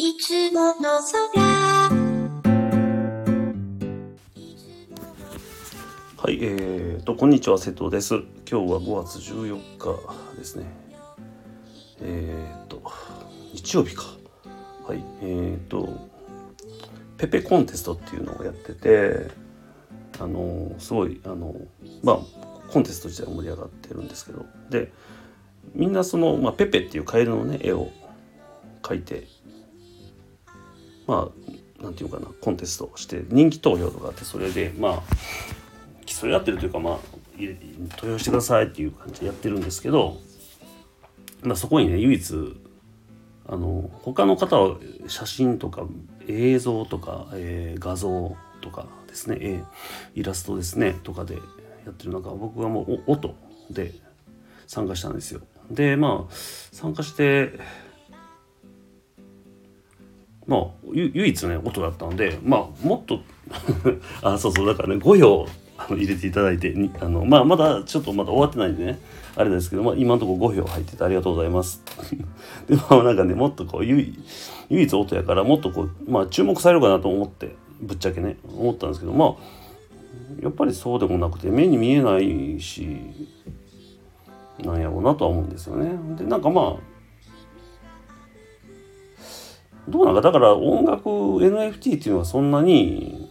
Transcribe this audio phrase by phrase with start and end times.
[0.00, 1.00] いつもの
[1.34, 1.42] 空
[6.16, 8.14] はい、えーと、こんにちは、瀬戸です。
[8.14, 10.66] 今日は5月14日ですね。
[12.00, 12.80] えーと、
[13.52, 14.04] 日曜日か。
[14.86, 16.08] はい、えーと、
[17.16, 19.32] ペペコンテストっていうのをやってて、
[20.20, 21.56] あの、すごい、あの、
[22.04, 22.18] まあ、
[22.70, 24.92] コンテスト自体は盛り上がってるんですけど、で、
[25.74, 27.90] みんなその、まあ、ペペっていうカエルのね、絵を
[28.82, 29.26] 描いて、
[31.08, 31.30] ま
[31.80, 35.02] あ、なんていうかな、コンテストをして、人気投票とかあって、それで、まあ、
[36.08, 36.98] 競い合ってるというかまあ
[37.96, 40.18] 投票してくださいっていう感じでやってるんですけど、
[41.42, 42.34] まあ、そこにね唯一
[43.46, 44.76] あの他の方は
[45.06, 45.84] 写真とか
[46.26, 49.64] 映像とか、えー画像とかですね、えー
[50.14, 51.40] イラストですねとかでや
[51.90, 53.36] ってる中僕はもう音
[53.70, 53.92] で
[54.66, 55.40] 参加したんですよ。
[55.70, 56.32] でまあ
[56.72, 57.52] 参加して
[60.48, 60.60] まあ
[60.92, 63.20] 唯一ね音だったのでまあもっと
[64.22, 65.46] あそうそうだからね5票
[65.76, 68.98] あの入れていただいてあのまあまだちょっとまだ終わってないんでね
[69.36, 71.80] あれですけど、まあ、今のところ5票入っててありがとうございます。
[72.66, 74.18] でまあなんかねもっとこう唯
[74.70, 79.34] 唯一音やからもっとこうまあ注目されるかなと思ってぶっちゃけね思ったんですけどまあ
[80.42, 82.88] やっぱりそうでもなくて目に見えないし
[84.64, 85.92] なんやろうなとは思うんですよね。
[86.16, 86.87] でなんかまあ
[89.90, 90.14] どうなん？
[90.14, 93.28] かだから音楽 NFT っていうのはそんなに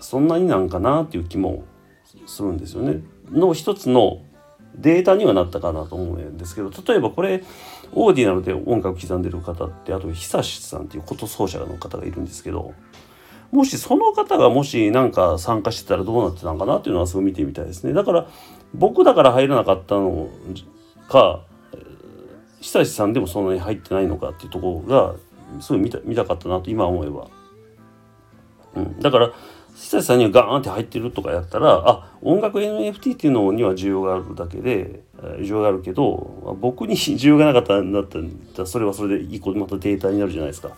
[0.00, 1.64] そんなになんかなっていう気も
[2.26, 3.02] するんですよね。
[3.30, 4.22] の一つの
[4.74, 7.44] データにはなったかなと思うんですけど例えばこれ
[7.92, 12.72] オーディナルで音楽刻んでる方ってあと久志さんっていう琴奏者の方がいるんですけど
[13.50, 17.92] もしその方がもしなんか参加してたらどうなってたのかなっていうのはすごい見てみたいですね。
[17.92, 18.26] だから
[18.74, 20.30] 僕だから入らなかったの
[21.06, 21.42] か
[22.62, 25.14] 久志さんでもそんなに入ってないのかっていうところが
[25.60, 27.28] すごい見た見たかったなと今思えば。
[28.74, 29.32] うん、だから
[29.74, 38.18] 久志さんにはガーンって入ってるとかやったらあ音楽 NFT っていうのには需要があるだけでえ需要があるけど僕に 需要がなかったんだった
[38.58, 40.68] らそれはそれで一個またデータになるじゃないですか。
[40.68, 40.74] だ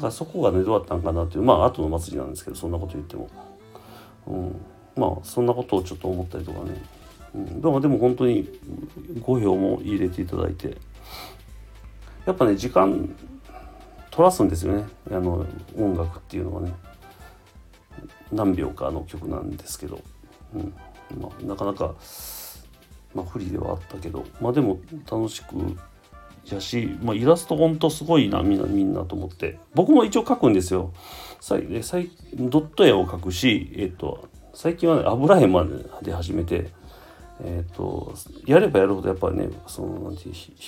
[0.00, 3.28] からそこがねどうだったんかなっていうまあ後の祭りなんですけどそんなこと言っても、
[4.26, 4.56] うん、
[4.96, 6.82] まあそんなことをちょっと思ったりとかね、
[7.34, 8.48] うん、でもでも本当に
[9.20, 10.76] 5票も入れていただいて。
[12.26, 13.08] やっぱね時間
[14.16, 14.86] 取らすんですよね。
[15.10, 15.44] あの
[15.78, 16.72] 音楽っていうのはね。
[18.32, 20.00] 何秒かの曲なんですけど、
[20.54, 20.74] うん。
[21.20, 21.94] まあ、なかなか、
[23.14, 24.24] まあ、不利ではあったけど。
[24.40, 25.54] まあでも楽しく
[26.50, 29.58] やし、まあ、イラストほんとすごいなみんなみんなと思って。
[29.74, 30.94] 僕も一応描くんですよ。
[31.40, 35.66] さいさいドット絵を描くし、えっと、最近は、ね、油絵ま
[36.02, 36.70] で始めて。
[37.38, 38.14] えー、と
[38.46, 40.10] やればやるほどやっぱりねその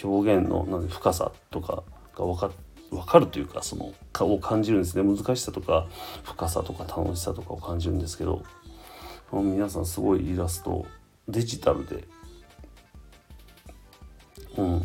[0.05, 1.83] 表現のなんて深さとか
[2.15, 2.51] が分かっ
[2.91, 5.03] 分かるというかそのかを感じるんですね。
[5.03, 5.87] 難しさとか
[6.25, 8.43] 深さとか楽しさとかを感じるんですけど
[9.33, 10.87] 皆さんすごいイラスト
[11.29, 12.05] デジタルで、
[14.57, 14.81] うん、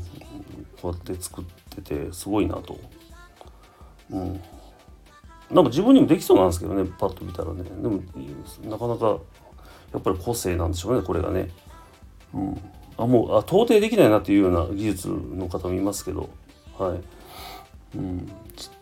[0.82, 2.78] こうやって作っててすごいなと。
[4.12, 4.42] うん。
[5.52, 7.64] なんか自分にもできそうなんですけどねパッと見たらね。
[7.64, 8.02] でも
[8.66, 9.20] なかなか
[9.94, 11.50] やっぱり個性なんでしょうねこれがね。
[12.34, 16.30] うん、あもうあ到底できないなっていうような技術の方もいますけど
[16.78, 17.00] はい、
[17.96, 18.32] うん、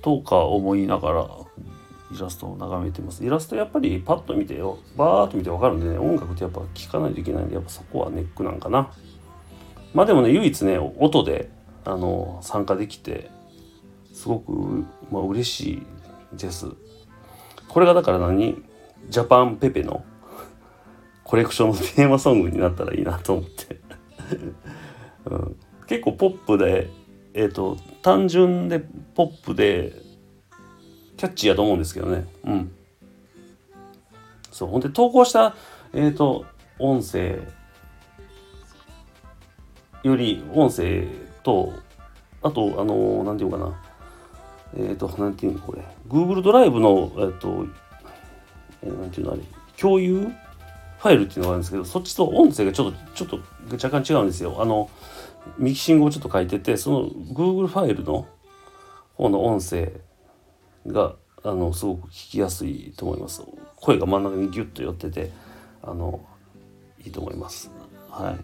[0.02, 1.28] とか思いながら
[2.14, 3.24] イラストを眺めてます。
[3.26, 4.80] イラストやっぱりパッと見てよ。
[4.98, 5.98] バーッと見て分かるんでね。
[5.98, 8.92] 音楽ってやっぱ聴かないといけないんでやっぱそこはネックなんかな。
[9.94, 11.50] まあでもね唯一ね音で
[11.86, 13.30] あの参加できて
[14.14, 14.52] すごく、
[15.12, 15.84] まあ嬉し
[16.34, 16.68] いです。
[17.68, 18.62] これがだから何？
[19.10, 20.04] ジャパンペペの
[21.24, 23.80] コレクションのテーマソングになったらいいなと思って、
[25.26, 25.56] うん、
[25.88, 26.90] 結構ポップで
[27.34, 29.94] えっ、と単純でポップで
[31.18, 32.26] キャッチーやと思うんですけどね。
[32.46, 32.72] うん。
[34.52, 35.56] そうほんで投稿した
[35.94, 36.46] えっ、と
[36.80, 37.40] 音声
[40.04, 41.08] より音声
[41.44, 41.74] と
[42.42, 43.82] あとあのなんていうかな。
[44.78, 45.82] えっ、となんていうのこれ。
[46.08, 47.66] Google ドライブのえっ、と
[48.84, 49.42] えーなんていうのあれ。
[49.78, 50.32] 共有
[51.02, 53.40] ファイルっていうのがあるんですけどそっちと音声がちょっとちょっと
[53.74, 54.58] 若干違うんですよ。
[54.60, 54.90] あの
[55.58, 58.28] ミキシングをちょっと書いててその Google ファイルの
[59.16, 59.92] 方の音声
[60.88, 63.44] があのすごく聞きやすいと思います。
[63.78, 65.32] 声が真ん中にギュッと寄ってて
[65.82, 66.24] あの
[67.04, 67.72] いいと思います。
[68.10, 68.38] はい。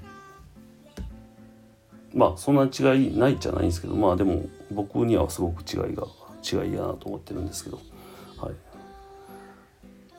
[2.16, 6.08] まあそんな違いないじゃないんですけどまあでも僕にはすごく違いが
[6.44, 7.80] 違いやなと思ってるんですけど。
[8.38, 8.56] はい。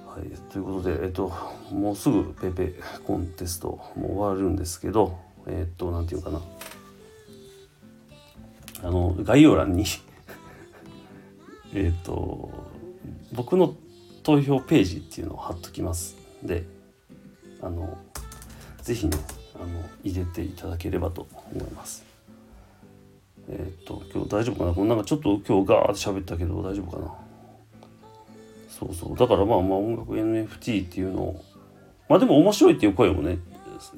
[0.06, 1.32] はい、ということで、えっと、
[1.70, 2.74] もうすぐペペ
[3.06, 5.16] コンテストも終わるんですけど、
[5.46, 6.40] えっと、なんていうかな。
[8.82, 9.84] あの、概要欄に
[11.74, 12.50] えっ、と
[13.32, 13.74] 僕の
[14.22, 16.16] 投票ページっていうのを貼っときます。
[16.42, 16.64] で
[17.60, 17.98] あの
[18.82, 19.16] ぜひね
[19.54, 19.66] あの
[20.04, 22.04] 入れていただければと思います。
[23.48, 24.74] えっ、と今日大丈夫かな？
[24.74, 27.14] こなんかちょっと今日ガーって喋ったけど大丈夫かな？
[28.70, 29.16] そうそう。
[29.16, 31.44] だからまあまあ音楽 NFT っていうのを。
[32.08, 33.38] まあでも面白いっていう声もね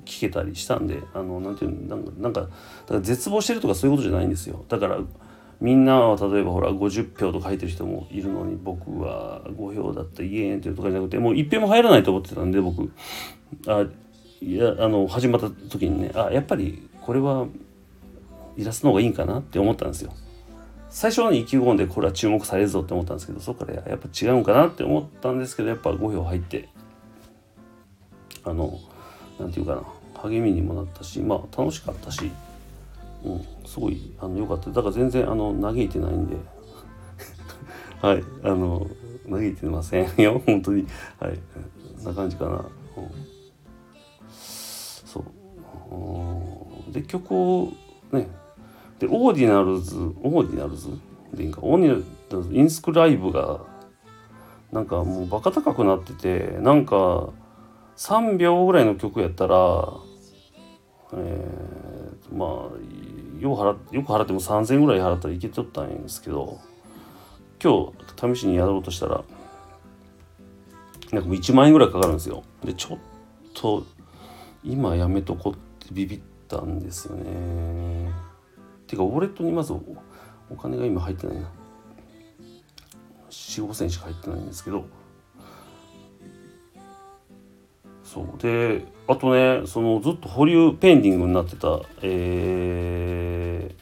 [0.04, 5.00] 聞けたりしたんであのなんていうのなんかなんかだから絶望してるとかそういうことじゃないんですよだから
[5.60, 12.90] みんなは例えばほら50票と書いてる人もいるのに僕は5票だったイエーンっていうとかじゃなくてもう1票も入らないと思ってたんで僕
[13.66, 13.84] あ
[14.40, 17.46] いやあの始まった時にねあやっぱりこれは
[18.56, 20.12] イラストの方がいいんかなって思ったんですよ。
[20.88, 26.68] 最初は意気込んでこれは注目されるぞって思ったんですけどそこからやっぱ違うんかなって思ったんですけどやっぱ5票入って
[28.44, 28.80] あの
[29.40, 29.82] なんていうかな
[30.22, 32.30] 励みにもなったしまあ楽しかったし、
[33.24, 34.70] うん、すごいあの良かった。
[34.70, 36.36] だから全然あの嘆いてないんで。
[38.02, 38.86] はいあの
[39.28, 40.42] 嘆いてませんよ。
[40.46, 40.86] 本当に。
[41.18, 41.38] はい
[42.04, 42.64] な感じかな、うん、
[44.30, 45.24] そう。
[45.94, 46.92] うん。
[46.92, 47.72] で曲を
[48.12, 48.28] ね
[48.98, 50.88] で Ordinals Ordinals
[51.34, 53.60] でいいんか Ordinals inscribe が
[54.72, 57.30] なんかもうバカ高くなっててなんか
[58.00, 59.54] 3秒ぐらいの曲やったら
[61.12, 62.48] えー、まあ
[63.38, 66.58] よく払よく払っても3,000円ぐらい払ったらいけとったんですけど
[67.62, 67.92] 今
[68.32, 69.22] 日試しにやろうとしたら
[71.12, 72.42] なんかもう1万円ぐらいかかるんですよ。
[72.64, 72.98] でちょっ
[73.52, 73.84] と
[74.64, 78.10] 今やめとこってビビったんですよね。
[78.86, 81.50] てかウォレットにまずお金が今入ってないな。
[83.28, 84.84] 45,000しか入ってないんですけど
[88.12, 88.42] そう。
[88.42, 93.72] であとねそのずっと保留ペンディングになってたえ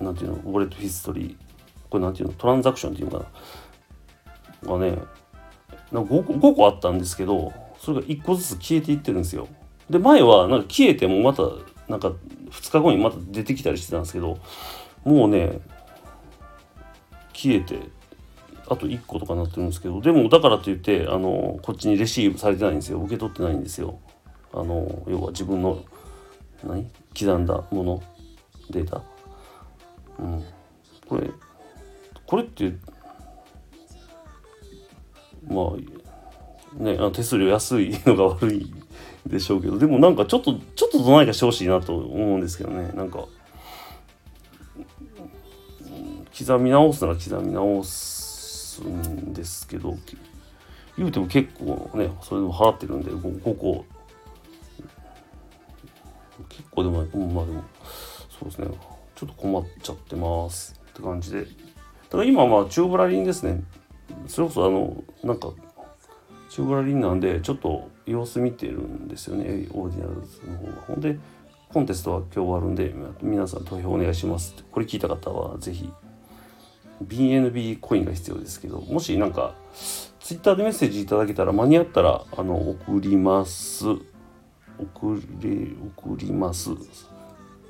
[0.00, 1.36] ー、なんていうのウォレットヒストリー
[1.90, 3.26] これなんていうのトランザクションっていうのか
[4.62, 4.72] な。
[4.72, 4.96] がね
[5.92, 9.48] なんか 5, 個5個あったんですけどそれが1個ずつ消えていってるんですよ。
[9.90, 11.42] で前はなんか消えてもまた
[11.88, 12.12] なんか
[12.50, 14.38] 2日後にまた出てきたりしてたんですけど
[15.04, 15.60] もうね
[17.34, 17.78] 消えて。
[18.66, 22.98] あと1個とかなってるんですけどでもだからといってあのこっちにレシーブされてないんですよ。
[23.00, 23.98] 受け取ってないんですよ。
[24.52, 25.82] あの要は自分の
[26.62, 26.88] 何？
[27.18, 28.02] 刻んだもの。
[28.70, 29.02] データ。
[30.18, 30.44] うん。
[31.06, 31.30] これ
[32.26, 32.72] これって
[35.46, 35.72] ま
[36.78, 38.72] あねあ手数料安いのが悪い
[39.26, 42.92] でしょうけどでもなんかちょっとちょっとどないかしてほしいなと思うんですけどね。
[42.94, 43.26] なんか
[46.36, 48.23] 刻み直すなら刻み直す。
[48.82, 49.96] んですけど
[50.96, 53.84] 言うても結構ねそれでも払ってるんで 5, 5個
[56.48, 57.64] 結構でも、うん、まあでも
[58.38, 58.66] そうですね。
[59.14, 61.46] ちょっと困っちゃってますって感じで。
[62.10, 63.62] ただ今はまあチューブラリンですね。
[64.26, 65.50] それこそあのなんか
[66.50, 69.68] チューブラリンなんでちょっと様子見てるんですよね。
[69.72, 71.18] オーディナルズの方がほんで
[71.72, 75.92] コンテストは今日終わるんで皆さん投票お願いしますこれ聞いた方は是非
[77.02, 79.54] BNB コインが必要ですけどもしなんか
[80.20, 83.84] Twitter でメッセージいただけたら間に合ったらあの送ります。
[84.76, 85.68] 送れ
[85.98, 86.64] 送ります。
[86.64, 86.76] ちょっ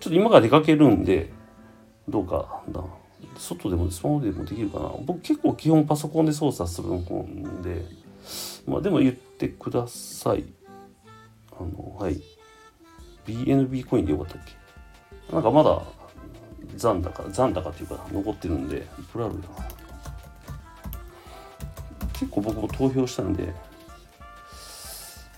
[0.01, 1.33] と今から出かけるんで
[2.09, 2.85] どうかな。
[3.37, 4.91] 外でもスマホでもできるかな。
[5.05, 7.85] 僕結構基本パソコンで操作するんで
[8.67, 10.45] まあでも言ってください。
[11.53, 12.23] あのはい。
[13.27, 15.33] BNB コインでよかったっけ？
[15.33, 15.83] なんかまだ
[16.77, 19.75] 残高残高っていうか残ってるんでいくらあるよな
[22.13, 23.53] 結構僕も投票したんで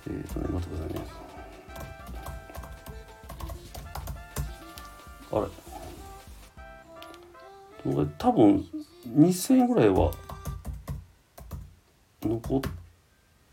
[0.07, 1.27] えっ、ー、とね待ってくださいね。
[5.33, 5.47] あれ。
[8.19, 8.65] 多分
[9.09, 10.11] 2000円ぐらいは
[12.23, 12.61] 残っ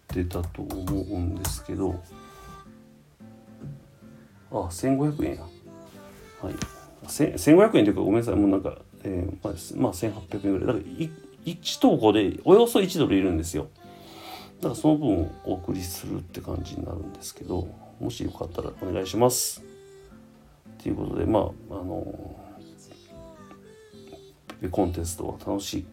[0.08, 2.02] てたと思うんですけど。
[4.52, 5.42] あ1500円や。
[6.42, 6.83] はい。
[7.08, 8.36] 1500円というかごめんなさい。
[8.36, 10.68] もうなんか、えー、まあ、まあ、1800円ぐらい。
[10.68, 10.86] だから
[11.46, 13.68] 1投稿でおよそ1ドルいるんですよ。
[14.62, 17.68] だからその分お送りするって感じになるんですけど
[18.00, 19.62] もしよかったらお願いします。
[20.82, 22.36] ということでまああの
[24.72, 25.86] コンテストは楽しい。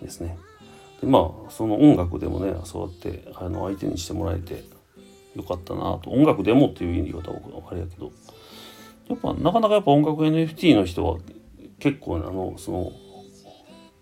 [0.00, 0.36] ですね。
[1.00, 4.62] でまあその音楽でもねそうやってあの相手にしてもらえて
[5.34, 6.10] よかったなと。
[6.10, 8.12] 音楽でもっていう言い方はあれやけど。
[9.08, 11.18] やっぱなかなかやっぱ音楽 NFT の人は
[11.78, 12.92] 結構あのその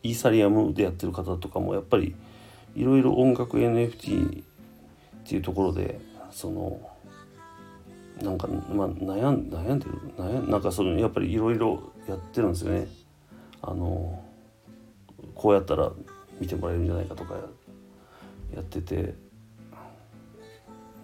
[0.03, 2.15] イーサリアムでやってる方とかもやっぱり
[2.75, 4.45] いろいろ音楽 NFT っ
[5.25, 6.81] ていうところでその
[8.21, 9.99] なんか、まあ、悩ん悩んでる？
[10.17, 12.87] 悩んなんかそのやっぱりいろいろやってるんですよね。
[13.61, 14.23] あの
[15.35, 15.91] こうやったら
[16.41, 17.35] 見てもらえるんじゃないかとか
[18.55, 19.15] やってて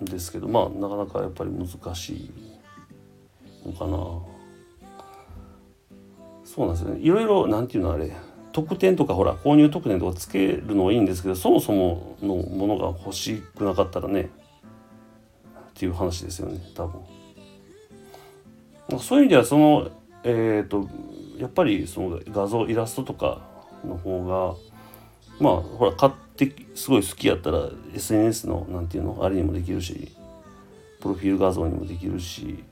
[0.02, 2.30] ですけどまあなかなかやっぱり難しい
[3.66, 4.38] のかな。
[6.44, 7.00] そうなんですよね。
[7.00, 8.10] いろいろなんていうのあれ。
[8.52, 14.30] 特典とかほら購入特典とかつけるのはいいんですけどそもそものものが欲しくなかったらね。
[15.70, 17.00] っていう話ですよね多分。
[18.98, 19.90] そういう意味ではその
[20.24, 20.88] えっ、ー、と
[21.38, 23.42] やっぱりその画像イラストとか
[23.84, 24.56] の方が
[25.38, 30.10] まあほら買ってすごい好きやったら SNS のなんていうのあれにもできるし
[31.00, 32.64] プロフィール画像にもできるし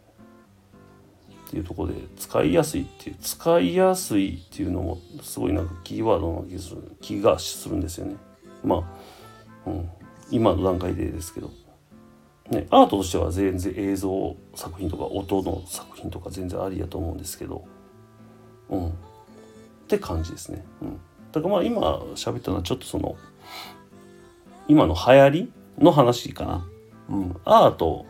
[1.47, 8.17] っていうところで使いやすいっていう使いやすいっていうのもすごいなんかキーワードの気がする気がするんですよね。
[8.65, 8.77] ま
[9.67, 9.89] あ、うん、
[10.31, 11.51] 今の段階でですけど。
[12.51, 17.65] ね、アートとしては全然映像作品とか音の作品とか全然ありやと思うんですけど
[18.71, 18.93] うんっ
[19.89, 20.65] て感じですね。
[20.81, 21.01] うん、
[21.33, 21.81] だからまあ今
[22.15, 23.17] 喋ったのはちょっとその
[24.69, 26.67] 今の流行りの話かな。
[27.09, 28.05] うん、アート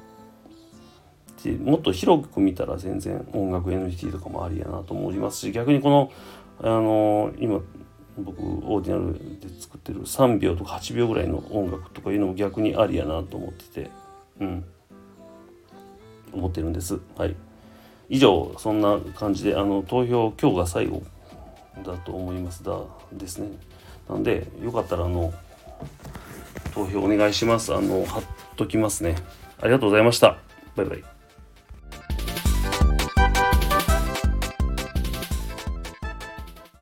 [1.46, 6.12] てもっと広く見たら全然音楽 NFT とかもありやなと思いますし逆にこの
[6.60, 7.60] あの今
[8.18, 13.90] 僕オーディナルで作ってる3秒とか8秒ぐらいの音楽とかいうのも逆にありやなと思ってて
[14.40, 14.64] うん。
[16.32, 16.98] 思ってるんです。
[17.16, 17.34] はい。
[18.08, 21.02] 以上そんな感じであの投票今日が最後
[21.84, 22.78] だと思いますだ
[23.12, 23.48] ですね。
[24.08, 25.32] なんでよかったらあの
[26.74, 27.74] 投票お願いします。
[27.74, 28.22] あの貼っ
[28.56, 29.16] ときますね。
[29.60, 30.38] ありがとうございました。
[30.76, 31.15] バイバイ。